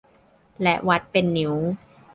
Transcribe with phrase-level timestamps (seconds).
[0.61, 1.53] และวัดเป็นนิ้ว